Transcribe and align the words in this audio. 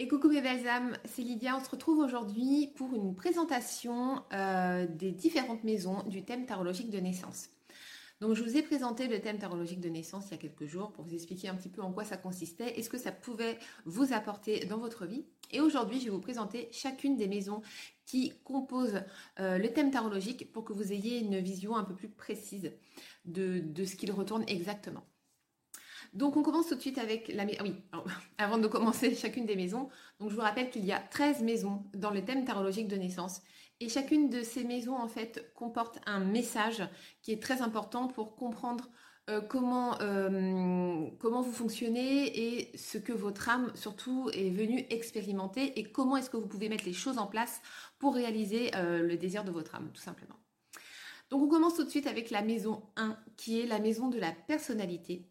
Et 0.00 0.08
coucou 0.08 0.28
mes 0.28 0.40
belles 0.40 0.66
âmes, 0.66 0.96
c'est 1.04 1.20
Lydia. 1.20 1.58
On 1.58 1.62
se 1.62 1.68
retrouve 1.68 1.98
aujourd'hui 1.98 2.72
pour 2.74 2.94
une 2.94 3.14
présentation 3.14 4.22
euh, 4.32 4.86
des 4.86 5.12
différentes 5.12 5.62
maisons 5.62 6.02
du 6.04 6.24
thème 6.24 6.46
tarologique 6.46 6.88
de 6.88 6.98
naissance. 7.00 7.50
Donc 8.22 8.34
je 8.34 8.42
vous 8.42 8.56
ai 8.56 8.62
présenté 8.62 9.08
le 9.08 9.20
thème 9.20 9.38
tarologique 9.38 9.82
de 9.82 9.90
naissance 9.90 10.28
il 10.28 10.30
y 10.30 10.34
a 10.36 10.38
quelques 10.38 10.64
jours 10.64 10.90
pour 10.92 11.04
vous 11.04 11.12
expliquer 11.12 11.48
un 11.48 11.54
petit 11.54 11.68
peu 11.68 11.82
en 11.82 11.92
quoi 11.92 12.04
ça 12.04 12.16
consistait 12.16 12.78
et 12.78 12.82
ce 12.82 12.88
que 12.88 12.96
ça 12.96 13.12
pouvait 13.12 13.58
vous 13.84 14.14
apporter 14.14 14.64
dans 14.64 14.78
votre 14.78 15.04
vie. 15.04 15.26
Et 15.50 15.60
aujourd'hui, 15.60 16.00
je 16.00 16.06
vais 16.06 16.10
vous 16.12 16.18
présenter 16.18 16.70
chacune 16.72 17.18
des 17.18 17.28
maisons 17.28 17.60
qui 18.06 18.32
composent 18.42 19.02
euh, 19.38 19.58
le 19.58 19.70
thème 19.70 19.90
tarologique 19.90 20.50
pour 20.50 20.64
que 20.64 20.72
vous 20.72 20.94
ayez 20.94 21.18
une 21.18 21.40
vision 21.40 21.76
un 21.76 21.84
peu 21.84 21.94
plus 21.94 22.08
précise 22.08 22.72
de, 23.26 23.60
de 23.60 23.84
ce 23.84 23.96
qu'il 23.96 24.12
retourne 24.12 24.44
exactement. 24.46 25.04
Donc 26.12 26.36
on 26.36 26.42
commence 26.42 26.68
tout 26.68 26.74
de 26.74 26.80
suite 26.80 26.98
avec 26.98 27.28
la 27.28 27.44
maison. 27.44 27.58
Ah 27.92 28.02
oui, 28.04 28.12
avant 28.38 28.58
de 28.58 28.66
commencer 28.66 29.14
chacune 29.16 29.46
des 29.46 29.56
maisons, 29.56 29.88
donc 30.18 30.30
je 30.30 30.34
vous 30.34 30.42
rappelle 30.42 30.70
qu'il 30.70 30.84
y 30.84 30.92
a 30.92 30.98
13 30.98 31.42
maisons 31.42 31.84
dans 31.94 32.10
le 32.10 32.24
thème 32.24 32.44
tarologique 32.44 32.88
de 32.88 32.96
naissance 32.96 33.42
et 33.80 33.88
chacune 33.88 34.28
de 34.28 34.42
ces 34.42 34.64
maisons 34.64 34.96
en 34.96 35.08
fait 35.08 35.52
comporte 35.54 35.98
un 36.06 36.20
message 36.20 36.82
qui 37.22 37.32
est 37.32 37.42
très 37.42 37.62
important 37.62 38.08
pour 38.08 38.36
comprendre 38.36 38.90
euh, 39.30 39.40
comment, 39.40 40.00
euh, 40.00 41.06
comment 41.18 41.40
vous 41.40 41.52
fonctionnez 41.52 42.58
et 42.58 42.76
ce 42.76 42.98
que 42.98 43.12
votre 43.12 43.48
âme 43.48 43.70
surtout 43.74 44.28
est 44.32 44.50
venue 44.50 44.84
expérimenter 44.90 45.78
et 45.78 45.84
comment 45.84 46.16
est-ce 46.16 46.30
que 46.30 46.36
vous 46.36 46.48
pouvez 46.48 46.68
mettre 46.68 46.84
les 46.84 46.92
choses 46.92 47.18
en 47.18 47.26
place 47.26 47.60
pour 47.98 48.14
réaliser 48.14 48.74
euh, 48.74 49.02
le 49.02 49.16
désir 49.16 49.44
de 49.44 49.50
votre 49.50 49.74
âme 49.74 49.90
tout 49.94 50.02
simplement. 50.02 50.36
Donc 51.30 51.42
on 51.42 51.48
commence 51.48 51.76
tout 51.76 51.84
de 51.84 51.90
suite 51.90 52.06
avec 52.06 52.30
la 52.30 52.42
maison 52.42 52.82
1 52.96 53.16
qui 53.36 53.60
est 53.60 53.66
la 53.66 53.78
maison 53.78 54.08
de 54.08 54.18
la 54.18 54.32
personnalité 54.32 55.26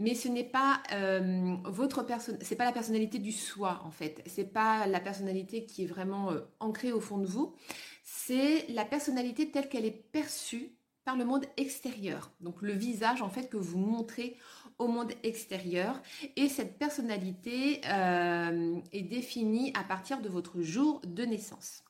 mais 0.00 0.14
ce 0.14 0.28
n'est 0.28 0.44
pas 0.44 0.82
euh, 0.92 1.56
votre 1.64 2.02
personne, 2.02 2.38
c'est 2.40 2.56
pas 2.56 2.64
la 2.64 2.72
personnalité 2.72 3.18
du 3.18 3.32
soi 3.32 3.82
en 3.84 3.90
fait. 3.90 4.22
C'est 4.26 4.50
pas 4.50 4.86
la 4.86 4.98
personnalité 4.98 5.66
qui 5.66 5.84
est 5.84 5.86
vraiment 5.86 6.32
euh, 6.32 6.40
ancrée 6.58 6.90
au 6.90 7.00
fond 7.00 7.18
de 7.18 7.26
vous. 7.26 7.54
C'est 8.02 8.66
la 8.70 8.86
personnalité 8.86 9.50
telle 9.50 9.68
qu'elle 9.68 9.84
est 9.84 9.90
perçue 10.10 10.72
par 11.04 11.16
le 11.16 11.26
monde 11.26 11.44
extérieur. 11.58 12.32
Donc 12.40 12.62
le 12.62 12.72
visage 12.72 13.20
en 13.20 13.28
fait 13.28 13.50
que 13.50 13.58
vous 13.58 13.78
montrez 13.78 14.38
au 14.78 14.88
monde 14.88 15.12
extérieur. 15.22 16.00
Et 16.34 16.48
cette 16.48 16.78
personnalité 16.78 17.82
euh, 17.84 18.80
est 18.92 19.02
définie 19.02 19.70
à 19.78 19.84
partir 19.84 20.22
de 20.22 20.30
votre 20.30 20.62
jour 20.62 21.02
de 21.04 21.24
naissance. 21.24 21.84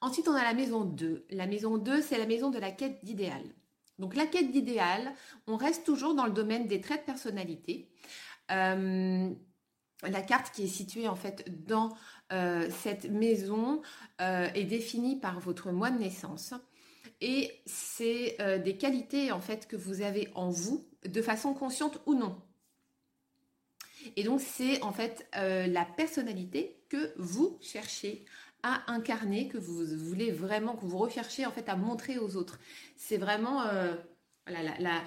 Ensuite, 0.00 0.28
on 0.28 0.34
a 0.34 0.42
la 0.42 0.54
maison 0.54 0.84
2. 0.84 1.26
La 1.30 1.46
maison 1.46 1.76
2, 1.76 2.00
c'est 2.00 2.18
la 2.18 2.26
maison 2.26 2.50
de 2.50 2.58
la 2.58 2.72
quête 2.72 3.04
d'idéal. 3.04 3.42
Donc 4.02 4.16
la 4.16 4.26
quête 4.26 4.50
d'idéal, 4.50 5.14
on 5.46 5.56
reste 5.56 5.86
toujours 5.86 6.16
dans 6.16 6.26
le 6.26 6.32
domaine 6.32 6.66
des 6.66 6.80
traits 6.80 7.02
de 7.02 7.06
personnalité. 7.06 7.88
Euh, 8.50 9.30
la 10.02 10.22
carte 10.22 10.52
qui 10.52 10.64
est 10.64 10.66
située 10.66 11.06
en 11.06 11.14
fait 11.14 11.44
dans 11.64 11.96
euh, 12.32 12.68
cette 12.82 13.08
maison 13.08 13.80
euh, 14.20 14.48
est 14.54 14.64
définie 14.64 15.20
par 15.20 15.38
votre 15.38 15.70
mois 15.70 15.92
de 15.92 16.00
naissance 16.00 16.52
et 17.20 17.62
c'est 17.64 18.36
des 18.64 18.76
qualités 18.76 19.30
en 19.30 19.40
fait 19.40 19.68
que 19.68 19.76
vous 19.76 20.02
avez 20.02 20.28
en 20.34 20.50
vous 20.50 20.84
de 21.06 21.22
façon 21.22 21.54
consciente 21.54 22.00
ou 22.06 22.14
non. 22.14 22.42
Et 24.16 24.24
donc 24.24 24.40
c'est 24.40 24.82
en 24.82 24.92
fait 24.92 25.28
la 25.32 25.84
personnalité 25.84 26.84
que 26.88 27.12
vous 27.16 27.56
cherchez 27.60 28.24
à 28.62 28.90
incarner, 28.92 29.48
que 29.48 29.58
vous 29.58 29.84
voulez 29.96 30.30
vraiment, 30.30 30.76
que 30.76 30.84
vous 30.84 30.98
recherchez 30.98 31.46
en 31.46 31.50
fait 31.50 31.68
à 31.68 31.76
montrer 31.76 32.18
aux 32.18 32.36
autres. 32.36 32.58
C'est 32.96 33.16
vraiment 33.16 33.62
euh, 33.62 33.94
la, 34.46 35.02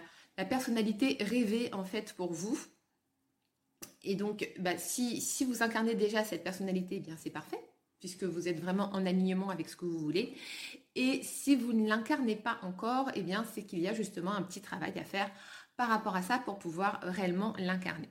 personnalité 0.45 1.17
rêvée 1.21 1.73
en 1.73 1.83
fait 1.83 2.13
pour 2.13 2.33
vous. 2.33 2.59
Et 4.03 4.15
donc, 4.15 4.51
bah, 4.59 4.77
si, 4.77 5.21
si, 5.21 5.45
vous 5.45 5.63
incarnez 5.63 5.95
déjà 5.95 6.23
cette 6.23 6.43
personnalité, 6.43 6.97
eh 6.97 6.99
bien 6.99 7.15
c'est 7.17 7.29
parfait, 7.29 7.59
puisque 7.99 8.23
vous 8.23 8.47
êtes 8.47 8.59
vraiment 8.59 8.89
en 8.93 9.05
alignement 9.05 9.49
avec 9.49 9.69
ce 9.69 9.75
que 9.75 9.85
vous 9.85 9.97
voulez. 9.97 10.35
Et 10.95 11.21
si 11.23 11.55
vous 11.55 11.73
ne 11.73 11.87
l'incarnez 11.87 12.35
pas 12.35 12.59
encore, 12.61 13.09
eh 13.15 13.21
bien 13.21 13.45
c'est 13.53 13.63
qu'il 13.63 13.79
y 13.79 13.87
a 13.87 13.93
justement 13.93 14.31
un 14.31 14.43
petit 14.43 14.61
travail 14.61 14.97
à 14.99 15.03
faire 15.03 15.31
par 15.77 15.89
rapport 15.89 16.15
à 16.15 16.21
ça 16.21 16.39
pour 16.39 16.59
pouvoir 16.59 16.99
réellement 17.01 17.53
l'incarner. 17.57 18.09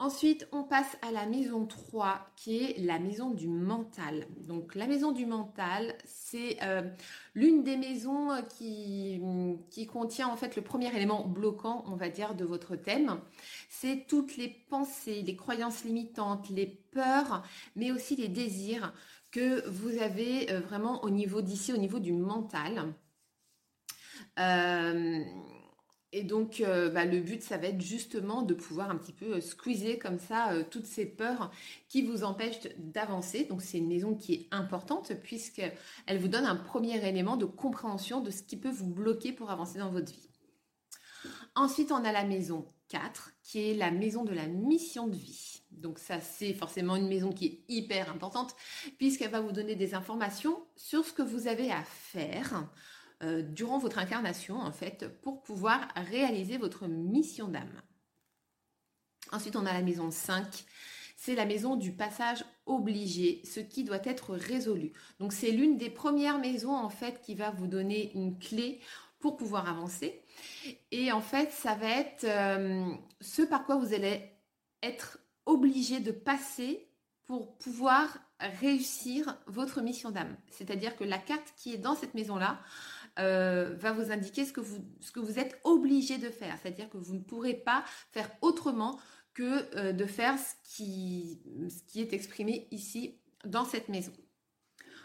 Ensuite, 0.00 0.48
on 0.50 0.64
passe 0.64 0.96
à 1.02 1.12
la 1.12 1.26
maison 1.26 1.66
3, 1.66 2.32
qui 2.34 2.56
est 2.56 2.78
la 2.78 2.98
maison 2.98 3.32
du 3.32 3.48
mental. 3.48 4.26
Donc, 4.38 4.74
la 4.74 4.86
maison 4.86 5.12
du 5.12 5.26
mental, 5.26 5.94
c'est 6.06 6.56
euh, 6.62 6.80
l'une 7.34 7.62
des 7.62 7.76
maisons 7.76 8.30
qui, 8.48 9.20
qui, 9.70 9.86
contient 9.86 10.28
en 10.28 10.38
fait 10.38 10.56
le 10.56 10.62
premier 10.62 10.88
élément 10.96 11.28
bloquant, 11.28 11.84
on 11.86 11.96
va 11.96 12.08
dire, 12.08 12.34
de 12.34 12.46
votre 12.46 12.76
thème. 12.76 13.20
C'est 13.68 14.06
toutes 14.08 14.38
les 14.38 14.48
pensées, 14.48 15.20
les 15.20 15.36
croyances 15.36 15.84
limitantes, 15.84 16.48
les 16.48 16.82
peurs, 16.92 17.42
mais 17.76 17.92
aussi 17.92 18.16
les 18.16 18.28
désirs 18.28 18.94
que 19.30 19.68
vous 19.68 19.98
avez 19.98 20.50
euh, 20.50 20.60
vraiment 20.60 21.04
au 21.04 21.10
niveau 21.10 21.42
d'ici, 21.42 21.74
au 21.74 21.76
niveau 21.76 21.98
du 21.98 22.14
mental. 22.14 22.94
Euh, 24.38 25.22
et 26.12 26.24
donc, 26.24 26.60
euh, 26.60 26.90
bah, 26.90 27.04
le 27.04 27.20
but, 27.20 27.42
ça 27.42 27.56
va 27.56 27.68
être 27.68 27.80
justement 27.80 28.42
de 28.42 28.54
pouvoir 28.54 28.90
un 28.90 28.96
petit 28.96 29.12
peu 29.12 29.36
euh, 29.36 29.40
squeezer 29.40 29.96
comme 29.98 30.18
ça 30.18 30.52
euh, 30.52 30.64
toutes 30.68 30.86
ces 30.86 31.06
peurs 31.06 31.52
qui 31.88 32.02
vous 32.02 32.24
empêchent 32.24 32.66
d'avancer. 32.78 33.44
Donc, 33.44 33.62
c'est 33.62 33.78
une 33.78 33.86
maison 33.86 34.16
qui 34.16 34.34
est 34.34 34.48
importante 34.50 35.12
puisqu'elle 35.22 36.18
vous 36.18 36.28
donne 36.28 36.46
un 36.46 36.56
premier 36.56 37.06
élément 37.06 37.36
de 37.36 37.44
compréhension 37.44 38.20
de 38.20 38.30
ce 38.32 38.42
qui 38.42 38.56
peut 38.56 38.70
vous 38.70 38.88
bloquer 38.88 39.32
pour 39.32 39.50
avancer 39.52 39.78
dans 39.78 39.90
votre 39.90 40.12
vie. 40.12 40.28
Ensuite, 41.54 41.92
on 41.92 42.04
a 42.04 42.10
la 42.10 42.24
maison 42.24 42.66
4 42.88 43.30
qui 43.44 43.70
est 43.70 43.74
la 43.74 43.92
maison 43.92 44.24
de 44.24 44.32
la 44.32 44.46
mission 44.48 45.06
de 45.06 45.16
vie. 45.16 45.62
Donc 45.70 46.00
ça, 46.00 46.20
c'est 46.20 46.54
forcément 46.54 46.96
une 46.96 47.08
maison 47.08 47.32
qui 47.32 47.46
est 47.46 47.60
hyper 47.68 48.10
importante 48.10 48.56
puisqu'elle 48.98 49.30
va 49.30 49.40
vous 49.40 49.52
donner 49.52 49.76
des 49.76 49.94
informations 49.94 50.60
sur 50.74 51.04
ce 51.04 51.12
que 51.12 51.22
vous 51.22 51.46
avez 51.46 51.70
à 51.70 51.82
faire 51.84 52.68
euh, 53.22 53.42
durant 53.42 53.78
votre 53.78 53.98
incarnation, 53.98 54.58
en 54.58 54.72
fait, 54.72 55.08
pour 55.20 55.42
pouvoir 55.42 55.88
réaliser 55.94 56.56
votre 56.56 56.86
mission 56.86 57.48
d'âme. 57.48 57.82
Ensuite, 59.32 59.56
on 59.56 59.66
a 59.66 59.72
la 59.72 59.82
maison 59.82 60.10
5. 60.10 60.64
C'est 61.16 61.34
la 61.34 61.44
maison 61.44 61.76
du 61.76 61.92
passage 61.92 62.44
obligé, 62.64 63.42
ce 63.44 63.60
qui 63.60 63.84
doit 63.84 64.00
être 64.04 64.34
résolu. 64.34 64.92
Donc, 65.18 65.34
c'est 65.34 65.50
l'une 65.50 65.76
des 65.76 65.90
premières 65.90 66.38
maisons, 66.38 66.74
en 66.74 66.88
fait, 66.88 67.20
qui 67.20 67.34
va 67.34 67.50
vous 67.50 67.66
donner 67.66 68.10
une 68.14 68.38
clé 68.38 68.80
pour 69.18 69.36
pouvoir 69.36 69.68
avancer. 69.68 70.24
Et 70.90 71.12
en 71.12 71.20
fait, 71.20 71.52
ça 71.52 71.74
va 71.74 71.88
être 71.88 72.24
euh, 72.24 72.90
ce 73.20 73.42
par 73.42 73.66
quoi 73.66 73.76
vous 73.76 73.92
allez 73.92 74.32
être 74.82 75.18
obligé 75.44 76.00
de 76.00 76.10
passer 76.10 76.88
pour 77.24 77.58
pouvoir 77.58 78.08
réussir 78.40 79.36
votre 79.46 79.82
mission 79.82 80.10
d'âme. 80.10 80.36
C'est-à-dire 80.50 80.96
que 80.96 81.04
la 81.04 81.18
carte 81.18 81.52
qui 81.56 81.74
est 81.74 81.78
dans 81.78 81.94
cette 81.94 82.14
maison-là 82.14 82.58
euh, 83.18 83.74
va 83.76 83.92
vous 83.92 84.12
indiquer 84.12 84.44
ce 84.44 84.52
que 84.52 84.60
vous, 84.60 84.78
ce 85.00 85.12
que 85.12 85.20
vous 85.20 85.38
êtes 85.38 85.58
obligé 85.64 86.18
de 86.18 86.30
faire. 86.30 86.56
C'est-à-dire 86.60 86.88
que 86.88 86.96
vous 86.96 87.14
ne 87.14 87.20
pourrez 87.20 87.54
pas 87.54 87.84
faire 88.12 88.30
autrement 88.42 88.98
que 89.34 89.76
euh, 89.76 89.92
de 89.92 90.04
faire 90.06 90.38
ce 90.38 90.54
qui, 90.64 91.40
ce 91.68 91.82
qui 91.90 92.00
est 92.00 92.12
exprimé 92.12 92.68
ici 92.70 93.18
dans 93.44 93.64
cette 93.64 93.88
maison. 93.88 94.12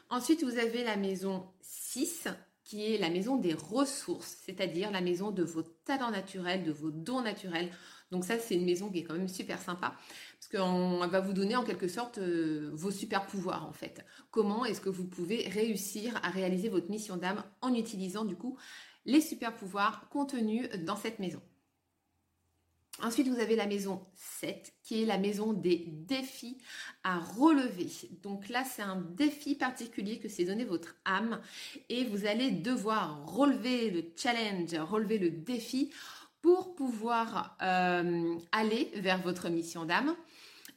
Ensuite, 0.09 0.43
vous 0.43 0.57
avez 0.57 0.83
la 0.83 0.97
maison 0.97 1.47
6 1.61 2.27
qui 2.63 2.93
est 2.93 2.97
la 2.97 3.11
maison 3.11 3.37
des 3.37 3.53
ressources, 3.53 4.37
c'est-à-dire 4.43 4.89
la 4.91 5.01
maison 5.01 5.29
de 5.29 5.43
vos 5.43 5.61
talents 5.61 6.09
naturels, 6.09 6.63
de 6.63 6.71
vos 6.71 6.89
dons 6.89 7.21
naturels. 7.21 7.71
Donc 8.11 8.25
ça, 8.25 8.39
c'est 8.39 8.55
une 8.55 8.65
maison 8.65 8.89
qui 8.89 8.99
est 8.99 9.03
quand 9.03 9.13
même 9.13 9.27
super 9.27 9.61
sympa 9.61 9.95
Parce 10.39 10.47
qu'on 10.49 11.07
va 11.07 11.19
vous 11.21 11.33
donner 11.33 11.55
en 11.55 11.63
quelque 11.63 11.87
sorte 11.87 12.17
euh, 12.17 12.69
vos 12.73 12.91
super 12.91 13.25
pouvoirs 13.25 13.65
en 13.67 13.73
fait. 13.73 14.05
Comment 14.31 14.65
est-ce 14.65 14.81
que 14.81 14.89
vous 14.89 15.05
pouvez 15.05 15.47
réussir 15.47 16.19
à 16.23 16.29
réaliser 16.29 16.69
votre 16.69 16.89
mission 16.89 17.17
d'âme 17.17 17.43
en 17.61 17.73
utilisant 17.73 18.25
du 18.25 18.35
coup 18.35 18.57
les 19.05 19.21
super 19.21 19.55
pouvoirs 19.55 20.07
contenus 20.09 20.69
dans 20.85 20.97
cette 20.97 21.19
maison? 21.19 21.41
Ensuite, 23.03 23.27
vous 23.27 23.39
avez 23.39 23.57
la 23.57 23.67
maison 23.67 24.01
7, 24.15 24.73
qui 24.81 25.03
est 25.03 25.05
la 25.05 25.17
maison 25.17 25.51
des 25.51 25.83
défis 25.87 26.57
à 27.03 27.19
relever. 27.19 27.89
Donc 28.23 28.47
là, 28.47 28.63
c'est 28.63 28.81
un 28.81 29.01
défi 29.01 29.55
particulier 29.55 30.17
que 30.17 30.29
s'est 30.29 30.45
donné 30.45 30.63
votre 30.63 30.95
âme 31.03 31.41
et 31.89 32.05
vous 32.05 32.25
allez 32.25 32.51
devoir 32.51 33.25
relever 33.27 33.89
le 33.91 34.05
challenge, 34.15 34.73
relever 34.75 35.17
le 35.17 35.29
défi 35.29 35.91
pour 36.45 36.75
pouvoir 36.75 37.57
euh, 37.63 38.35
aller 38.51 38.91
vers 38.97 39.19
votre 39.19 39.49
mission 39.49 39.83
d'âme. 39.83 40.15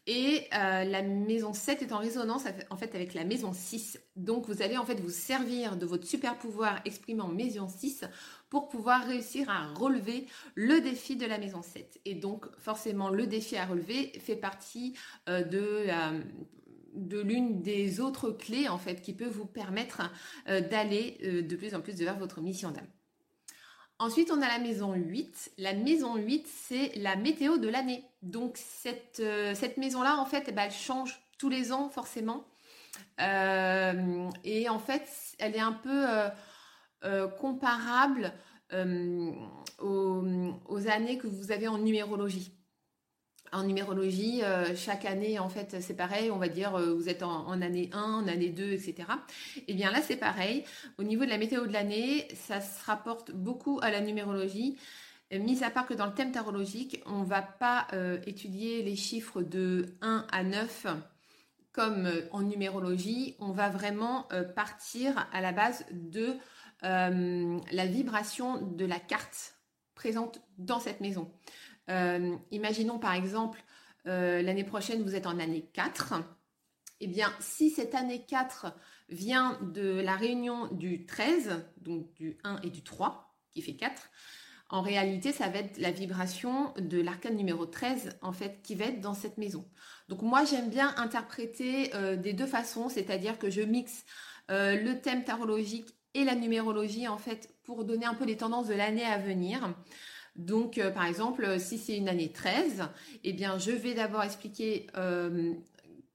Et 0.06 0.47
euh, 0.55 0.85
la 0.85 1.03
maison 1.03 1.53
7 1.53 1.82
est 1.82 1.93
en 1.93 1.99
résonance 1.99 2.44
en 2.70 2.76
fait 2.79 2.94
avec 2.94 3.12
la 3.12 3.25
maison 3.25 3.53
6. 3.53 4.00
Donc 4.17 4.47
vous 4.47 4.62
allez 4.62 4.79
en 4.79 4.87
fait 4.87 4.99
vous 4.99 5.11
servir 5.11 5.76
de 5.76 5.85
votre 5.85 6.06
super 6.06 6.38
pouvoir 6.38 6.81
exprimé 6.87 7.23
maison 7.35 7.69
6 7.69 8.06
pour 8.49 8.70
pouvoir 8.70 9.06
réussir 9.06 9.50
à 9.50 9.67
relever 9.75 10.25
le 10.55 10.81
défi 10.81 11.17
de 11.17 11.26
la 11.26 11.37
maison 11.37 11.61
7. 11.61 12.00
Et 12.06 12.14
donc 12.14 12.47
forcément 12.59 13.11
le 13.11 13.26
défi 13.26 13.59
à 13.59 13.67
relever 13.67 14.19
fait 14.21 14.37
partie 14.37 14.94
euh, 15.29 15.43
de 15.43 15.85
de 16.94 17.21
l'une 17.21 17.61
des 17.61 18.00
autres 18.00 18.31
clés 18.31 18.69
en 18.69 18.79
fait 18.79 19.03
qui 19.03 19.12
peut 19.12 19.29
vous 19.29 19.44
permettre 19.44 20.11
d'aller 20.47 21.43
de 21.43 21.56
plus 21.56 21.75
en 21.75 21.82
plus 21.82 21.94
vers 21.97 22.19
votre 22.19 22.41
mission 22.41 22.71
d'âme. 22.71 22.88
Ensuite, 24.00 24.31
on 24.31 24.41
a 24.43 24.47
la 24.47 24.61
maison 24.61 24.95
8. 24.95 25.53
La 25.59 25.75
maison 25.75 26.15
8, 26.17 26.47
c'est 26.47 26.93
la 26.97 27.17
météo 27.17 27.59
de 27.59 27.69
l'année. 27.69 28.05
Donc, 28.23 28.56
cette, 28.56 29.19
euh, 29.19 29.55
cette 29.55 29.77
maison-là, 29.77 30.19
en 30.19 30.25
fait, 30.25 30.45
eh 30.47 30.53
ben, 30.53 30.65
elle 30.67 30.73
change 30.73 31.21
tous 31.37 31.49
les 31.49 31.73
ans, 31.73 31.89
forcément. 31.89 32.45
Euh, 33.21 34.31
et 34.45 34.69
en 34.69 34.79
fait, 34.79 35.09
elle 35.39 35.56
est 35.56 35.61
un 35.61 35.73
peu 35.73 36.06
euh, 37.05 37.29
comparable 37.29 38.33
aux, 39.81 40.89
années 40.89 41.19
que 41.19 41.27
vous 41.27 41.50
avez 41.50 41.67
en 41.67 41.79
numérologie. 41.79 42.53
En 43.53 43.65
numérologie, 43.65 44.43
euh, 44.43 44.75
chaque 44.77 45.05
année, 45.05 45.39
en 45.39 45.49
fait, 45.49 45.77
c'est 45.81 45.97
pareil. 45.97 46.31
On 46.31 46.39
va 46.39 46.49
dire, 46.49 46.75
euh, 46.75 46.95
vous 46.95 47.09
êtes 47.09 47.23
en, 47.23 47.61
année 47.62 47.89
1, 47.93 48.03
en 48.03 48.29
année 48.29 48.50
2, 48.50 48.73
etc. 48.73 48.95
Et 49.56 49.65
eh 49.69 49.75
bien 49.75 49.91
là, 49.91 50.00
c'est 50.03 50.17
pareil. 50.17 50.65
Au 50.99 51.03
niveau 51.03 51.25
de 51.25 51.31
la 51.31 51.39
météo 51.39 51.67
de 51.67 51.73
l'année, 51.73 52.29
ça 52.35 52.61
se 52.61 52.85
rapporte 52.85 53.33
beaucoup 53.33 53.79
à 53.83 53.91
la 53.91 54.00
numérologie. 54.00 54.77
Mis 55.31 55.62
à 55.62 55.71
part 55.71 55.87
que 55.87 55.95
dans 55.95 56.06
le 56.06 56.15
thème 56.15 56.33
tarologique, 56.33 57.03
on 57.06 57.21
ne 57.21 57.27
va 57.27 57.43
pas 57.43 57.87
euh, 57.93 58.19
étudier 58.27 58.83
les 58.83 58.97
chiffres 58.97 59.43
de 59.43 59.87
1 60.00 60.27
à 60.31 60.43
9 60.43 60.87
comme 61.73 62.11
en 62.33 62.43
numérologie. 62.43 63.37
On 63.39 63.53
va 63.53 63.69
vraiment 63.69 64.27
partir 64.56 65.29
à 65.33 65.41
la 65.41 65.53
base 65.53 65.85
de 65.93 66.35
la 66.83 67.87
vibration 67.87 68.61
de 68.62 68.85
la 68.85 68.99
carte 68.99 69.59
présente 69.99 70.41
dans 70.59 70.81
cette 70.81 71.00
maison. 71.00 71.31
Euh, 71.88 72.37
imaginons 72.50 72.99
par 72.99 73.14
exemple, 73.14 73.62
euh, 74.06 74.43
l'année 74.43 74.64
prochaine, 74.64 75.02
vous 75.02 75.14
êtes 75.14 75.26
en 75.26 75.38
année 75.38 75.69
4. 75.73 76.14
Eh 77.00 77.06
bien, 77.06 77.32
si 77.40 77.70
cette 77.70 77.94
année 77.94 78.25
4 78.26 78.75
vient 79.08 79.58
de 79.62 80.00
la 80.00 80.17
réunion 80.17 80.67
du 80.69 81.06
13, 81.06 81.64
donc 81.81 82.12
du 82.14 82.38
1 82.44 82.61
et 82.62 82.70
du 82.70 82.82
3, 82.82 83.35
qui 83.52 83.62
fait 83.62 83.76
4, 83.76 84.11
en 84.70 84.82
réalité, 84.82 85.32
ça 85.32 85.49
va 85.49 85.61
être 85.61 85.79
la 85.79 85.90
vibration 85.90 86.75
de 86.79 87.00
l'arcane 87.00 87.37
numéro 87.37 87.64
13, 87.64 88.19
en 88.20 88.32
fait, 88.32 88.61
qui 88.62 88.75
va 88.75 88.87
être 88.87 89.00
dans 89.00 89.14
cette 89.14 89.38
maison. 89.38 89.67
Donc 90.08 90.20
moi, 90.20 90.44
j'aime 90.44 90.69
bien 90.69 90.94
interpréter 90.99 91.94
euh, 91.94 92.17
des 92.17 92.35
deux 92.35 92.46
façons, 92.46 92.90
c'est-à-dire 92.90 93.38
que 93.38 93.49
je 93.50 93.62
mixe 93.62 94.05
le 94.50 94.94
thème 94.94 95.25
tarologique 95.25 95.94
et 96.14 96.25
la 96.25 96.35
numérologie, 96.35 97.06
en 97.06 97.19
fait, 97.19 97.55
pour 97.64 97.85
donner 97.85 98.06
un 98.06 98.14
peu 98.14 98.25
les 98.25 98.38
tendances 98.38 98.67
de 98.67 98.75
l'année 98.75 99.05
à 99.05 99.19
venir. 99.19 99.75
Donc, 100.38 100.79
euh, 100.79 100.93
par 100.93 101.05
exemple, 101.05 101.44
euh, 101.44 101.58
si 101.58 101.79
c'est 101.79 101.96
une 101.96 102.08
année 102.08 102.31
13, 102.31 102.88
eh 103.25 103.32
bien, 103.32 103.58
je 103.58 103.73
vais 103.73 103.93
d'abord 103.93 104.23
expliquer 104.23 104.87
euh, 104.96 105.52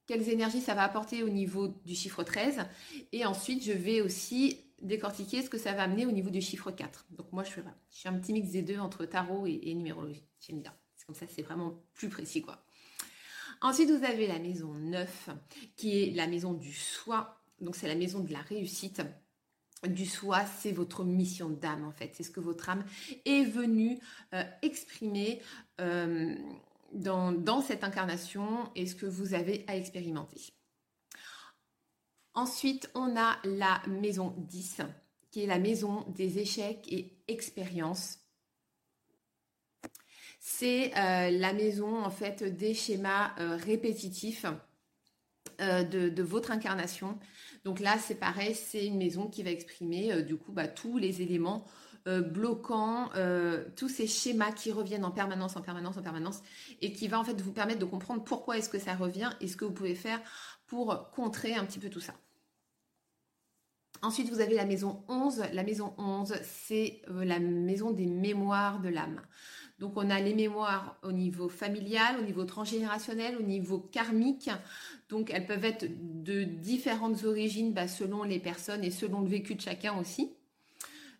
quelles 0.08 0.30
énergies 0.30 0.62
ça 0.62 0.74
va 0.74 0.84
apporter 0.84 1.24
au 1.24 1.30
niveau 1.30 1.68
du 1.86 1.94
chiffre 1.94 2.24
13. 2.24 2.66
Et 3.12 3.26
ensuite, 3.26 3.64
je 3.64 3.74
vais 3.74 4.00
aussi 4.00 4.62
décortiquer 4.82 5.42
ce 5.42 5.50
que 5.50 5.58
ça 5.58 5.74
va 5.74 5.84
amener 5.84 6.06
au 6.06 6.12
niveau 6.12 6.30
du 6.30 6.40
chiffre 6.40 6.72
4. 6.72 7.06
Donc, 7.12 7.34
moi, 7.34 7.44
je 7.44 7.52
fais, 7.52 7.64
je 7.92 8.02
fais 8.02 8.10
un 8.10 8.18
petit 8.18 8.32
mix 8.32 8.50
des 8.50 8.62
deux 8.62 8.80
entre 8.80 9.04
tarot 9.04 9.46
et, 9.46 9.74
numérologie. 9.74 10.24
J'aime 10.40 10.62
bien. 10.62 10.74
C'est 10.96 11.06
comme 11.06 11.16
ça, 11.16 11.26
c'est 11.28 11.42
vraiment 11.42 11.84
plus 11.94 12.08
précis, 12.08 12.42
quoi. 12.42 12.64
Ensuite, 13.62 13.92
vous 13.92 14.06
avez 14.06 14.28
la 14.28 14.40
maison 14.40 14.74
9, 14.74 15.30
qui 15.76 16.02
est 16.02 16.12
la 16.12 16.28
maison 16.28 16.54
du 16.54 16.72
soi. 16.72 17.42
Donc, 17.60 17.76
c'est 17.76 17.90
la 17.90 17.96
maison 17.96 18.22
de 18.22 18.32
la 18.32 18.42
réussite 18.42 19.02
du 19.88 20.06
soi, 20.06 20.46
c'est 20.46 20.72
votre 20.72 21.04
mission 21.04 21.50
d'âme 21.50 21.86
en 21.86 21.92
fait. 21.92 22.12
C'est 22.14 22.24
ce 22.24 22.32
que 22.32 22.40
votre 22.40 22.70
âme 22.70 22.84
est 23.26 23.44
venue 23.44 24.00
euh, 24.34 24.44
exprimer 24.62 25.42
euh, 25.82 26.36
dans, 26.94 27.62
cette 27.62 27.84
incarnation 27.84 28.70
et 28.76 28.86
ce 28.86 28.96
que 28.96 29.06
vous 29.06 29.34
avez 29.34 29.64
à 29.68 29.76
expérimenter. 29.76 30.42
Ensuite, 32.36 32.90
on 32.96 33.16
a 33.16 33.38
la 33.44 33.82
maison 33.88 34.34
10, 34.38 34.82
qui 35.32 35.44
est 35.44 35.48
la 35.48 35.60
maison 35.60 36.06
des 36.10 36.40
échecs 36.40 36.86
et 36.92 37.16
expériences. 37.28 38.20
C'est 40.40 40.92
euh, 40.98 41.30
la 41.30 41.54
maison 41.54 42.04
en 42.04 42.10
fait 42.10 42.44
des 42.44 42.74
schémas 42.74 43.34
répétitifs 43.38 44.46
de, 45.84 46.10
de, 46.10 46.24
votre 46.24 46.52
incarnation. 46.52 47.18
Donc 47.66 47.80
là, 47.80 47.98
c'est 47.98 48.16
pareil, 48.16 48.56
c'est 48.56 48.86
une 48.86 48.98
maison 48.98 49.28
qui 49.28 49.44
va 49.44 49.52
exprimer 49.52 50.12
euh, 50.12 50.22
du 50.22 50.36
coup 50.36 50.52
bah, 50.52 50.68
tous 50.68 50.98
les 50.98 51.22
éléments 51.22 51.66
euh, 52.08 52.22
bloquants, 52.22 53.10
euh, 53.16 53.64
tous 53.78 53.88
ces 53.88 54.08
schémas 54.08 54.52
qui 54.52 54.72
reviennent 54.72 55.06
en 55.06 55.12
permanence, 55.12 55.56
en 55.56 55.62
permanence, 55.62 55.98
en 55.98 56.02
permanence, 56.02 56.42
et 56.82 56.92
qui 56.92 57.08
va 57.08 57.20
en 57.20 57.24
fait 57.24 57.40
vous 57.40 57.54
permettre 57.54 57.80
de 57.80 57.86
comprendre 57.86 58.24
pourquoi 58.24 58.58
est-ce 58.58 58.70
que 58.70 58.80
ça 58.80 58.96
revient 58.96 59.30
et 59.40 59.48
ce 59.48 59.56
que 59.56 59.64
vous 59.64 59.72
pouvez 59.72 59.96
faire 59.96 60.20
pour 60.68 61.10
contrer 61.12 61.54
un 61.54 61.64
petit 61.66 61.80
peu 61.80 61.90
tout 61.90 62.02
ça. 62.02 62.14
Ensuite, 64.04 64.30
vous 64.30 64.42
avez 64.42 64.56
la 64.56 64.66
maison 64.66 65.02
11. 65.08 65.46
La 65.54 65.64
maison 65.64 65.94
11, 65.98 66.36
c'est 66.44 67.02
la 67.08 67.40
maison 67.40 67.92
des 67.92 68.06
mémoires 68.06 68.82
de 68.82 68.90
l'âme. 68.90 69.22
Donc 69.80 69.94
on 69.96 70.10
a 70.10 70.20
les 70.20 70.34
mémoires 70.34 70.98
au 71.04 71.12
niveau 71.12 71.50
familial, 71.50 72.18
au 72.20 72.22
niveau 72.22 72.44
transgénérationnel, 72.44 73.38
au 73.38 73.42
niveau 73.42 73.80
karmique. 73.80 74.50
Donc 75.10 75.32
elles 75.32 75.48
peuvent 75.48 75.66
être 75.66 75.86
de 76.24 76.44
différentes 76.44 77.24
origines 77.24 77.74
bah, 77.74 77.88
selon 77.88 78.24
les 78.24 78.40
personnes 78.40 78.84
et 78.84 78.92
selon 78.92 79.22
le 79.22 79.28
vécu 79.28 79.56
de 79.56 79.62
chacun 79.62 79.98
aussi. 79.98 80.34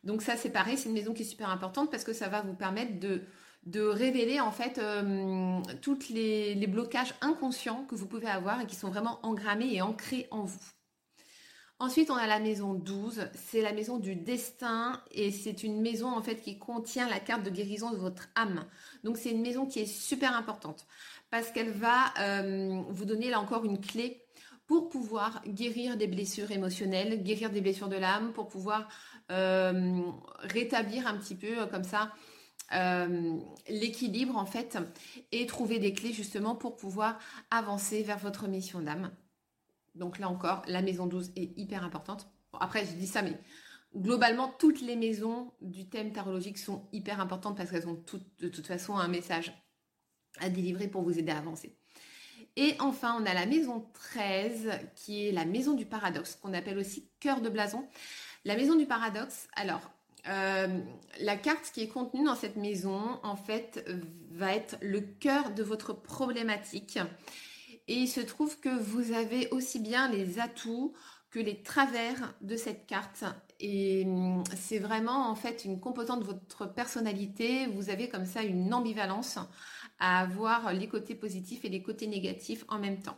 Donc 0.04 0.22
ça 0.22 0.36
c'est 0.36 0.50
pareil, 0.50 0.78
c'est 0.78 0.90
une 0.90 0.96
maison 0.96 1.14
qui 1.14 1.24
est 1.24 1.26
super 1.26 1.50
importante 1.50 1.90
parce 1.90 2.04
que 2.04 2.14
ça 2.14 2.28
va 2.28 2.42
vous 2.42 2.54
permettre 2.54 3.00
de, 3.00 3.22
de 3.66 3.82
révéler 3.82 4.40
en 4.40 4.52
fait 4.52 4.78
euh, 4.78 5.60
tous 5.82 6.10
les, 6.10 6.54
les 6.54 6.68
blocages 6.68 7.16
inconscients 7.22 7.86
que 7.86 7.96
vous 7.96 8.08
pouvez 8.08 8.28
avoir 8.28 8.62
et 8.62 8.68
qui 8.68 8.76
sont 8.76 8.90
vraiment 8.90 9.20
engrammés 9.24 9.74
et 9.74 9.82
ancrés 9.82 10.28
en 10.32 10.44
vous. 10.44 10.74
Ensuite, 11.80 12.12
on 12.12 12.16
a 12.16 12.28
la 12.28 12.40
maison 12.40 12.76
12, 12.76 13.30
c'est 13.34 13.62
la 13.62 13.74
maison 13.74 13.98
du 13.98 14.16
destin 14.16 15.02
et 15.12 15.32
c'est 15.32 15.64
une 15.64 15.82
maison 15.82 16.08
en 16.08 16.22
fait 16.22 16.38
qui 16.38 16.58
contient 16.58 17.10
la 17.10 17.20
carte 17.20 17.44
de 17.44 17.50
guérison 17.50 17.92
de 17.92 17.98
votre 17.98 18.30
âme. 18.36 18.66
Donc 19.04 19.18
c'est 19.18 19.32
une 19.32 19.42
maison 19.42 19.66
qui 19.66 19.80
est 19.80 19.86
super 19.86 20.36
importante 20.36 20.86
parce 21.30 21.52
qu'elle 21.52 21.72
va 21.72 22.14
euh, 22.20 22.82
vous 22.90 23.06
donner 23.06 23.30
là 23.30 23.40
encore 23.40 23.66
une 23.66 23.82
clé 23.82 24.24
pour 24.68 24.88
pouvoir 24.88 25.42
guérir 25.46 25.98
des 25.98 26.08
blessures 26.08 26.52
émotionnelles, 26.52 27.22
guérir 27.22 27.50
des 27.50 27.60
blessures 27.60 27.90
de 27.90 27.98
l'âme, 27.98 28.32
pour 28.34 28.48
pouvoir 28.48 28.88
euh, 29.32 30.02
rétablir 30.40 31.06
un 31.08 31.18
petit 31.18 31.36
peu 31.36 31.60
euh, 31.60 31.66
comme 31.66 31.84
ça 31.84 32.12
l'équilibre 33.70 34.36
en 34.36 34.48
fait 34.48 34.80
et 35.32 35.46
trouver 35.46 35.78
des 35.78 35.94
clés 35.94 36.12
justement 36.12 36.56
pour 36.56 36.76
pouvoir 36.76 37.20
avancer 37.52 38.02
vers 38.02 38.18
votre 38.18 38.48
mission 38.48 38.80
d'âme. 38.80 39.12
Donc 39.96 40.20
là 40.20 40.30
encore, 40.30 40.64
la 40.68 40.82
maison 40.82 41.06
12 41.06 41.34
est 41.36 41.58
hyper 41.58 41.84
importante. 41.84 42.28
après, 42.60 42.86
je 42.86 42.94
dis 42.94 43.08
ça, 43.08 43.22
mais 43.22 43.38
globalement, 43.96 44.54
toutes 44.60 44.82
les 44.82 44.96
maisons 44.96 45.54
du 45.62 45.88
thème 45.90 46.12
tarologique 46.12 46.58
sont 46.58 46.88
hyper 46.92 47.20
importantes 47.20 47.58
parce 47.58 47.70
qu'elles 47.70 47.88
ont 47.88 48.04
de 48.40 48.48
toute 48.48 48.68
façon 48.68 48.98
un 48.98 49.08
message 49.08 49.54
à 50.40 50.50
délivrer 50.50 50.88
pour 50.88 51.04
vous 51.04 51.20
aider 51.20 51.32
à 51.32 51.38
avancer. 51.38 51.78
Et 52.56 52.76
enfin, 52.80 53.18
on 53.20 53.26
a 53.26 53.34
la 53.34 53.46
maison 53.46 53.86
13, 53.94 54.70
qui 54.96 55.28
est 55.28 55.32
la 55.32 55.46
maison 55.46 55.74
du 55.74 55.86
paradoxe, 55.86 56.38
qu'on 56.42 56.54
appelle 56.54 56.78
aussi 56.78 57.10
cœur 57.20 57.42
de 57.42 57.50
blason. 57.50 57.88
La 58.46 58.56
maison 58.56 58.76
du 58.76 58.86
paradoxe, 58.86 59.48
alors, 59.56 59.92
euh, 60.28 60.80
la 61.20 61.36
carte 61.36 61.72
qui 61.74 61.82
est 61.82 61.88
contenue 61.88 62.24
dans 62.24 62.36
cette 62.36 62.56
maison, 62.56 63.20
en 63.24 63.36
fait, 63.36 63.84
va 64.32 64.54
être 64.54 64.78
le 64.82 65.02
cœur 65.02 65.52
de 65.52 65.64
votre 65.64 65.94
problématique. 65.94 67.00
Et 67.88 67.96
il 67.96 68.08
se 68.08 68.22
trouve 68.22 68.60
que 68.60 68.70
vous 68.70 69.12
avez 69.12 69.50
aussi 69.50 69.80
bien 69.80 70.10
les 70.10 70.40
atouts 70.40 70.94
que 71.32 71.40
les 71.40 71.64
travers 71.64 72.36
de 72.42 72.56
cette 72.56 72.86
carte. 72.86 73.24
Et 73.60 74.04
hum, 74.06 74.44
c'est 74.56 74.80
vraiment 74.80 75.30
en 75.30 75.36
fait 75.36 75.66
une 75.66 75.80
composante 75.80 76.20
de 76.20 76.26
votre 76.26 76.72
personnalité. 76.72 77.66
Vous 77.68 77.90
avez 77.90 78.08
comme 78.08 78.26
ça 78.26 78.44
une 78.44 78.74
ambivalence 78.74 79.40
à 80.00 80.20
avoir 80.20 80.74
les 80.74 80.88
côtés 80.88 81.16
positifs 81.16 81.66
et 81.66 81.70
les 81.70 81.82
côtés 81.82 82.08
négatifs 82.08 82.66
en 82.68 82.78
même 82.78 83.00
temps. 83.00 83.18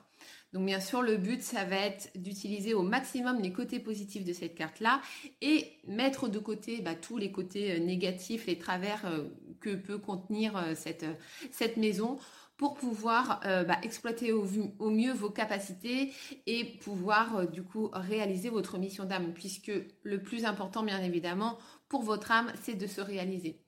Donc 0.53 0.65
bien 0.65 0.79
sûr, 0.79 1.01
le 1.01 1.17
but, 1.17 1.41
ça 1.41 1.65
va 1.65 1.75
être 1.75 2.09
d'utiliser 2.15 2.73
au 2.73 2.81
maximum 2.81 3.41
les 3.41 3.51
côtés 3.51 3.79
positifs 3.79 4.23
de 4.23 4.31
cette 4.31 4.55
carte-là 4.55 5.01
et 5.41 5.73
mettre 5.85 6.29
de 6.29 6.39
côté 6.39 6.79
bah, 6.81 6.95
tous 6.95 7.17
les 7.17 7.29
côtés 7.29 7.73
euh, 7.73 7.79
négatifs, 7.79 8.45
les 8.45 8.57
travers 8.57 9.05
euh, 9.05 9.25
que 9.59 9.75
peut 9.75 9.97
contenir 9.97 10.55
euh, 10.55 10.73
cette, 10.73 11.05
cette 11.51 11.75
maison 11.75 12.17
pour 12.57 12.75
pouvoir 12.75 13.41
bah, 13.43 13.77
exploiter 13.83 14.31
au, 14.31 14.45
mieux 14.89 15.13
vos 15.13 15.29
capacités 15.29 16.13
et 16.45 16.63
pouvoir 16.81 17.47
du 17.47 17.63
coup 17.63 17.89
réaliser 17.93 18.49
votre 18.49 18.77
mission 18.77 19.03
d'âme, 19.03 19.33
puisque 19.33 19.71
le 20.03 20.21
plus 20.21 20.45
important, 20.45 20.83
bien 20.83 21.01
évidemment, 21.03 21.57
pour 21.89 22.03
votre 22.03 22.31
âme, 22.31 22.51
c'est 22.61 22.75
de 22.75 22.87
se 22.87 23.01
réaliser. 23.01 23.59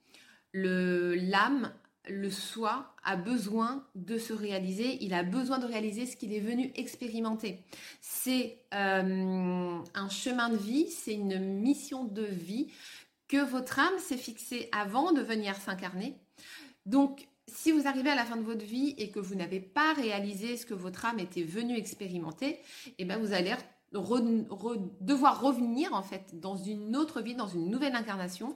L'âme 0.53 1.73
le 2.09 2.29
soi 2.29 2.95
a 3.03 3.15
besoin 3.15 3.85
de 3.95 4.17
se 4.17 4.33
réaliser, 4.33 5.03
il 5.03 5.13
a 5.13 5.23
besoin 5.23 5.59
de 5.59 5.65
réaliser 5.65 6.05
ce 6.05 6.15
qu'il 6.15 6.33
est 6.33 6.39
venu 6.39 6.71
expérimenter. 6.75 7.63
C'est 8.01 8.59
euh, 8.73 9.79
un 9.93 10.09
chemin 10.09 10.49
de 10.49 10.57
vie, 10.57 10.89
c'est 10.89 11.13
une 11.13 11.39
mission 11.39 12.05
de 12.05 12.23
vie 12.23 12.71
que 13.27 13.43
votre 13.43 13.79
âme 13.79 13.99
s'est 13.99 14.17
fixée 14.17 14.69
avant 14.71 15.11
de 15.11 15.21
venir 15.21 15.55
s'incarner. 15.55 16.17
Donc, 16.85 17.27
si 17.47 17.71
vous 17.71 17.87
arrivez 17.87 18.09
à 18.09 18.15
la 18.15 18.25
fin 18.25 18.37
de 18.37 18.43
votre 18.43 18.65
vie 18.65 18.93
et 18.97 19.09
que 19.09 19.19
vous 19.19 19.35
n'avez 19.35 19.59
pas 19.59 19.93
réalisé 19.93 20.57
ce 20.57 20.65
que 20.65 20.73
votre 20.73 21.05
âme 21.05 21.19
était 21.19 21.43
venue 21.43 21.77
expérimenter, 21.77 22.59
eh 22.97 23.05
bien 23.05 23.17
vous 23.17 23.33
allez 23.33 23.55
devoir 23.93 25.41
revenir 25.41 25.93
en 25.93 26.03
fait 26.03 26.39
dans 26.39 26.57
une 26.57 26.95
autre 26.95 27.21
vie, 27.21 27.35
dans 27.35 27.47
une 27.47 27.69
nouvelle 27.69 27.95
incarnation 27.95 28.53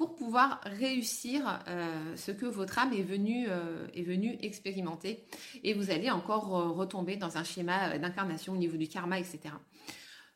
pour 0.00 0.14
pouvoir 0.14 0.62
réussir 0.64 1.62
euh, 1.68 2.16
ce 2.16 2.30
que 2.30 2.46
votre 2.46 2.78
âme 2.78 2.94
est 2.94 3.02
venue, 3.02 3.44
euh, 3.50 3.86
est 3.92 4.02
venue 4.02 4.38
expérimenter. 4.40 5.26
Et 5.62 5.74
vous 5.74 5.90
allez 5.90 6.10
encore 6.10 6.56
euh, 6.56 6.70
retomber 6.70 7.16
dans 7.16 7.36
un 7.36 7.44
schéma 7.44 7.98
d'incarnation 7.98 8.54
au 8.54 8.56
niveau 8.56 8.78
du 8.78 8.88
karma, 8.88 9.18
etc. 9.18 9.40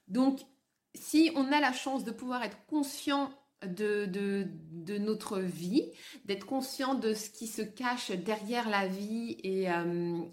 Donc, 0.06 0.40
si 0.94 1.30
on 1.34 1.50
a 1.50 1.60
la 1.60 1.72
chance 1.72 2.04
de 2.04 2.10
pouvoir 2.10 2.42
être 2.42 2.58
conscient 2.66 3.30
de, 3.66 4.98
notre 4.98 5.38
vie, 5.38 5.90
d'être 6.24 6.46
conscient 6.46 6.94
de 6.94 7.14
ce 7.14 7.30
qui 7.30 7.46
se 7.46 7.62
cache 7.62 8.10
derrière 8.10 8.68
la 8.68 8.86
vie 8.86 9.36
et 9.42 9.68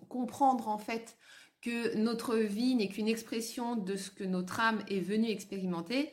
comprendre 0.09 0.67
en 0.67 0.77
fait 0.77 1.17
que 1.61 1.95
notre 1.95 2.35
vie 2.35 2.75
n'est 2.75 2.88
qu'une 2.88 3.07
expression 3.07 3.75
de 3.75 3.95
ce 3.95 4.09
que 4.09 4.23
notre 4.23 4.59
âme 4.59 4.83
est 4.89 5.00
venue 5.00 5.29
expérimenter, 5.29 6.11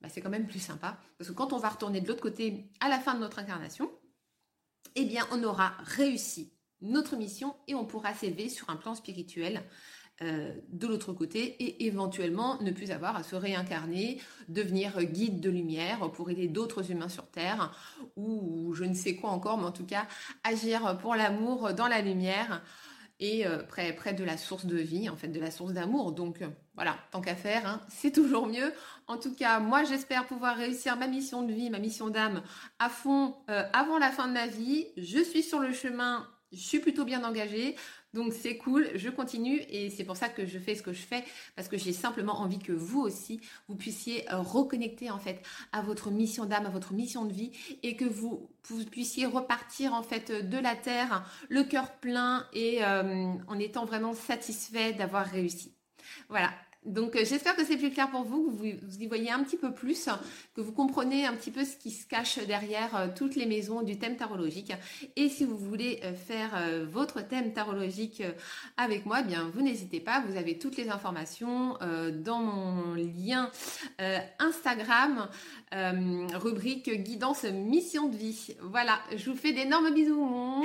bah, 0.00 0.08
c'est 0.08 0.20
quand 0.20 0.30
même 0.30 0.46
plus 0.46 0.60
sympa. 0.60 0.98
Parce 1.18 1.30
que 1.30 1.34
quand 1.34 1.52
on 1.52 1.58
va 1.58 1.70
retourner 1.70 2.00
de 2.00 2.08
l'autre 2.08 2.22
côté 2.22 2.70
à 2.80 2.88
la 2.88 3.00
fin 3.00 3.14
de 3.14 3.20
notre 3.20 3.38
incarnation, 3.38 3.90
eh 4.94 5.04
bien, 5.04 5.26
on 5.32 5.42
aura 5.42 5.74
réussi 5.78 6.52
notre 6.80 7.16
mission 7.16 7.56
et 7.66 7.74
on 7.74 7.84
pourra 7.84 8.14
s'élever 8.14 8.48
sur 8.48 8.70
un 8.70 8.76
plan 8.76 8.94
spirituel 8.94 9.62
euh, 10.22 10.54
de 10.68 10.86
l'autre 10.86 11.12
côté 11.12 11.56
et 11.58 11.86
éventuellement 11.86 12.62
ne 12.62 12.70
plus 12.70 12.92
avoir 12.92 13.16
à 13.16 13.24
se 13.24 13.34
réincarner, 13.34 14.20
devenir 14.48 15.02
guide 15.02 15.40
de 15.40 15.50
lumière 15.50 16.08
pour 16.12 16.30
aider 16.30 16.46
d'autres 16.46 16.92
humains 16.92 17.08
sur 17.08 17.26
Terre 17.26 17.72
ou 18.14 18.72
je 18.74 18.84
ne 18.84 18.94
sais 18.94 19.16
quoi 19.16 19.30
encore, 19.30 19.58
mais 19.58 19.64
en 19.64 19.72
tout 19.72 19.86
cas 19.86 20.06
agir 20.44 20.98
pour 20.98 21.16
l'amour 21.16 21.74
dans 21.74 21.88
la 21.88 22.00
lumière 22.00 22.62
et 23.18 23.44
euh, 23.44 23.64
près, 23.64 23.92
de 24.12 24.22
la 24.22 24.36
source 24.36 24.66
de 24.66 24.76
vie, 24.76 25.08
en 25.08 25.16
fait, 25.16 25.28
de 25.28 25.40
la 25.40 25.50
source 25.50 25.72
d'amour. 25.72 26.12
Donc 26.12 26.42
euh, 26.42 26.48
voilà, 26.76 26.96
tant 27.10 27.20
qu'à 27.20 27.34
faire, 27.34 27.66
hein, 27.66 27.80
c'est 27.88 28.12
toujours 28.12 28.46
mieux. 28.46 28.72
En 29.08 29.16
tout 29.16 29.34
cas, 29.34 29.58
moi 29.58 29.82
j'espère 29.82 30.28
pouvoir 30.28 30.56
réussir 30.56 30.96
ma 30.96 31.08
mission 31.08 31.42
de 31.42 31.52
vie, 31.52 31.70
ma 31.70 31.80
mission 31.80 32.08
d'âme 32.08 32.42
à 32.78 32.88
fond 32.88 33.34
avant 33.48 33.98
la 33.98 34.12
fin 34.12 34.28
de 34.28 34.32
ma 34.32 34.46
vie. 34.46 34.86
Je 34.96 35.18
suis 35.18 35.42
sur 35.42 35.58
le 35.58 35.72
chemin, 35.72 36.24
je 36.52 36.58
suis 36.58 36.78
plutôt 36.78 37.04
bien 37.04 37.24
engagée. 37.24 37.76
Donc 38.12 38.32
c'est 38.32 38.56
cool, 38.56 38.88
je 38.94 39.10
continue 39.10 39.60
et 39.68 39.90
c'est 39.90 40.04
pour 40.04 40.16
ça 40.16 40.28
que 40.28 40.46
je 40.46 40.58
fais 40.60 40.76
ce 40.76 40.82
que 40.82 40.92
je 40.92 41.02
fais 41.02 41.24
parce 41.56 41.66
que 41.66 41.76
j'ai 41.76 41.92
simplement 41.92 42.40
envie 42.40 42.60
que 42.60 42.70
vous 42.70 43.00
aussi 43.00 43.40
vous 43.66 43.74
puissiez 43.74 44.32
euh, 44.32 44.38
reconnecter 44.38 45.10
en 45.10 45.18
fait 45.18 45.42
à 45.72 45.82
votre 45.82 46.12
mission 46.12 46.44
d'âme, 46.44 46.64
à 46.64 46.70
votre 46.70 46.92
mission 46.92 47.24
de 47.24 47.32
vie 47.32 47.50
et 47.82 47.96
que 47.96 48.04
vous, 48.04 48.50
puissiez 48.92 49.26
repartir 49.26 49.94
en 49.94 50.04
fait 50.04 50.30
de 50.30 50.58
la 50.58 50.76
terre 50.76 51.28
le 51.48 51.64
cœur 51.64 51.90
plein 51.98 52.46
et 52.52 52.84
euh, 52.84 53.32
en 53.48 53.58
étant 53.58 53.84
vraiment 53.84 54.14
satisfait 54.14 54.92
d'avoir 54.92 55.26
réussi. 55.26 55.74
Voilà, 56.28 56.52
donc 56.84 57.16
euh, 57.16 57.24
j'espère 57.24 57.56
que 57.56 57.64
c'est 57.64 57.76
plus 57.76 57.90
clair 57.90 58.10
pour 58.10 58.24
vous, 58.24 58.44
que 58.44 58.50
vous, 58.50 58.66
y 58.66 59.06
voyez 59.06 59.30
un 59.30 59.42
petit 59.42 59.56
peu 59.56 59.72
plus, 59.72 60.08
que 60.54 60.60
vous 60.60 60.72
comprenez 60.72 61.26
un 61.26 61.34
petit 61.34 61.50
peu 61.50 61.64
ce 61.64 61.76
qui 61.76 61.90
se 61.90 62.06
cache 62.06 62.38
derrière 62.46 62.94
euh, 62.96 63.06
toutes 63.14 63.36
les 63.36 63.46
maisons 63.46 63.82
du 63.82 63.98
thème 63.98 64.16
tarologique. 64.16 64.72
Et 65.16 65.28
si 65.28 65.44
vous 65.44 65.56
voulez 65.56 66.00
euh, 66.04 66.14
faire 66.14 66.50
votre 66.90 67.26
thème 67.26 67.52
tarologique 67.52 68.22
avec 68.76 69.06
moi, 69.06 69.18
eh 69.20 69.24
bien 69.24 69.50
vous 69.52 69.62
n'hésitez 69.62 70.00
pas, 70.00 70.20
vous 70.20 70.36
avez 70.36 70.58
toutes 70.58 70.76
les 70.76 70.88
informations 70.88 71.76
dans 72.24 72.38
mon 72.38 72.94
lien 72.94 73.50
Instagram, 74.38 75.28
rubrique 76.34 76.90
guidance 77.02 77.44
mission 77.44 78.08
de 78.08 78.16
vie. 78.16 78.54
Voilà, 78.62 79.00
je 79.16 79.30
vous 79.30 79.36
fais 79.36 79.52
d'énormes 79.52 79.92
bisous. 79.92 80.64